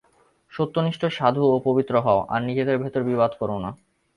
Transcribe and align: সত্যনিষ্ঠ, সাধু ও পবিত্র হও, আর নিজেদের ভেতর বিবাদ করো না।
সত্যনিষ্ঠ, 0.51 1.01
সাধু 1.17 1.43
ও 1.45 1.55
পবিত্র 1.65 1.93
হও, 2.01 2.19
আর 2.29 2.41
নিজেদের 2.41 2.77
ভেতর 2.77 3.01
বিবাদ 3.03 3.31
করো 3.39 3.55
না। 3.59 3.69